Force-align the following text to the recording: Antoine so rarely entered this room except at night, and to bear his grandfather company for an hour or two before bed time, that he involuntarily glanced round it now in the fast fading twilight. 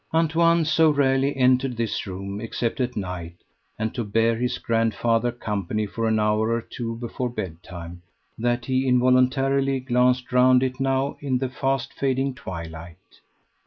Antoine 0.15 0.65
so 0.65 0.89
rarely 0.89 1.37
entered 1.37 1.77
this 1.77 2.07
room 2.07 2.41
except 2.41 2.81
at 2.81 2.97
night, 2.97 3.35
and 3.77 3.93
to 3.93 4.03
bear 4.03 4.35
his 4.35 4.57
grandfather 4.57 5.31
company 5.31 5.85
for 5.85 6.07
an 6.07 6.17
hour 6.19 6.49
or 6.51 6.59
two 6.59 6.95
before 6.95 7.29
bed 7.29 7.61
time, 7.61 8.01
that 8.35 8.65
he 8.65 8.87
involuntarily 8.87 9.79
glanced 9.79 10.31
round 10.33 10.63
it 10.63 10.79
now 10.79 11.17
in 11.21 11.37
the 11.37 11.49
fast 11.49 11.93
fading 11.93 12.33
twilight. 12.33 13.19